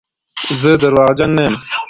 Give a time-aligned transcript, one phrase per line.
[0.61, 1.55] زه درواغجن نه یم.